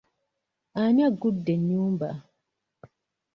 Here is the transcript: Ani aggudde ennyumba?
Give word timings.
Ani 0.81 1.01
aggudde 1.07 1.51
ennyumba? 1.55 2.09